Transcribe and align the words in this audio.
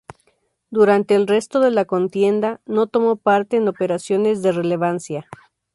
Durante 0.71 1.13
el 1.13 1.27
resto 1.27 1.59
de 1.59 1.69
la 1.69 1.85
contienda 1.85 2.59
no 2.65 2.87
tomó 2.87 3.17
parte 3.17 3.57
en 3.57 3.67
operaciones 3.67 4.41
de 4.41 4.51
relevancia. 4.51 5.27